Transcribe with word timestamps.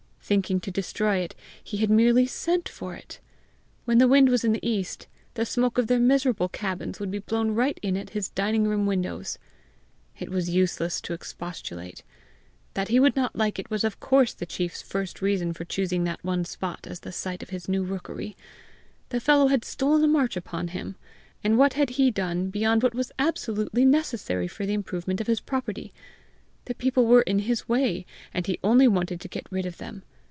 Thinking 0.23 0.61
to 0.61 0.71
destroy 0.71 1.17
it, 1.17 1.35
he 1.61 1.75
had 1.79 1.89
merely 1.89 2.25
sent 2.25 2.69
for 2.69 2.95
it! 2.95 3.19
When 3.83 3.97
the 3.97 4.07
wind 4.07 4.29
was 4.29 4.45
in 4.45 4.53
the 4.53 4.65
east, 4.65 5.07
the 5.33 5.45
smoke 5.45 5.77
of 5.77 5.87
their 5.87 5.99
miserable 5.99 6.47
cabins 6.47 7.01
would 7.01 7.11
be 7.11 7.19
blown 7.19 7.51
right 7.53 7.77
in 7.81 7.97
at 7.97 8.11
his 8.11 8.29
dining 8.29 8.63
room 8.65 8.85
windows! 8.85 9.37
It 10.17 10.29
was 10.29 10.49
useless 10.49 11.01
to 11.01 11.11
expostulate! 11.11 12.03
That 12.75 12.87
he 12.87 12.97
would 12.97 13.17
not 13.17 13.35
like 13.35 13.59
it 13.59 13.69
was 13.69 13.83
of 13.83 13.99
course 13.99 14.33
the 14.33 14.45
chief's 14.45 14.81
first 14.81 15.21
reason 15.21 15.51
for 15.51 15.65
choosing 15.65 16.05
that 16.05 16.23
one 16.23 16.45
spot 16.45 16.87
as 16.87 17.01
the 17.01 17.11
site 17.11 17.43
of 17.43 17.49
his 17.49 17.67
new 17.67 17.83
rookery! 17.83 18.37
The 19.09 19.19
fellow 19.19 19.47
had 19.47 19.65
stolen 19.65 20.01
a 20.01 20.07
march 20.07 20.37
upon 20.37 20.69
him! 20.69 20.95
And 21.43 21.57
what 21.57 21.73
had 21.73 21.89
he 21.89 22.09
done 22.09 22.49
beyond 22.49 22.83
what 22.83 22.95
was 22.95 23.11
absolutely 23.19 23.83
necessary 23.83 24.47
for 24.47 24.65
the 24.65 24.73
improvement 24.75 25.19
of 25.19 25.27
his 25.27 25.41
property! 25.41 25.93
The 26.65 26.75
people 26.75 27.05
were 27.05 27.23
in 27.23 27.39
his 27.39 27.67
way, 27.67 28.05
and 28.33 28.47
he 28.47 28.59
only 28.63 28.87
wanted 28.87 29.19
to 29.19 29.27
get 29.27 29.51
rid 29.51 29.65
of 29.65 29.75
them! 29.77 30.03